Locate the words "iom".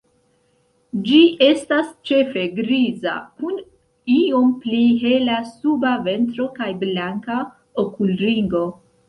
4.15-4.49